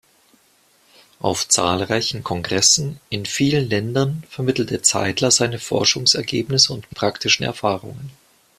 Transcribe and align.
Auf 1.19 1.47
zahlreichen 1.47 2.23
Kongressen 2.23 2.99
in 3.11 3.27
vielen 3.27 3.69
Ländern 3.69 4.23
vermittelte 4.31 4.81
Zeitler 4.81 5.29
seine 5.29 5.59
Forschungsergebnisse 5.59 6.73
und 6.73 6.89
praktischen 6.89 7.45
Erfahrungen. 7.45 8.09